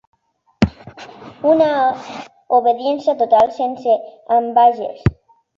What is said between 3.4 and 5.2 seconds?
sense ambages.